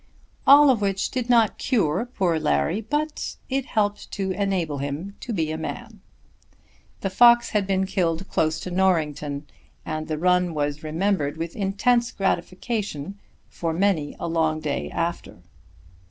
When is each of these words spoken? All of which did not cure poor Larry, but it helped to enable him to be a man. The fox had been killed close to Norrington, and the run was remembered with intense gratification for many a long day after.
All 0.47 0.71
of 0.71 0.81
which 0.81 1.11
did 1.11 1.29
not 1.29 1.59
cure 1.59 2.07
poor 2.07 2.39
Larry, 2.39 2.81
but 2.81 3.35
it 3.51 3.65
helped 3.67 4.09
to 4.13 4.31
enable 4.31 4.79
him 4.79 5.15
to 5.19 5.31
be 5.31 5.51
a 5.51 5.59
man. 5.59 6.01
The 7.01 7.11
fox 7.11 7.51
had 7.51 7.67
been 7.67 7.85
killed 7.85 8.27
close 8.27 8.59
to 8.61 8.71
Norrington, 8.71 9.45
and 9.85 10.07
the 10.07 10.17
run 10.17 10.55
was 10.55 10.81
remembered 10.81 11.37
with 11.37 11.55
intense 11.55 12.11
gratification 12.11 13.19
for 13.47 13.73
many 13.73 14.15
a 14.19 14.27
long 14.27 14.59
day 14.59 14.89
after. 14.89 15.43